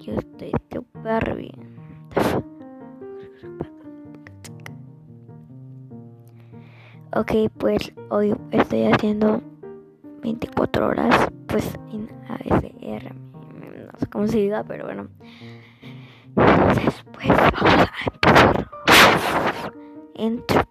[0.00, 1.80] yo estoy súper bien.
[7.14, 9.42] Ok, pues hoy estoy haciendo
[10.22, 13.14] 24 horas, pues en ASR.
[13.14, 15.08] No sé cómo se diga, pero bueno.
[16.36, 18.70] Entonces, pues vamos a empezar.
[20.14, 20.69] Entro.